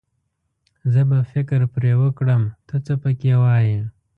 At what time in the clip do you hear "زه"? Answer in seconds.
0.91-1.01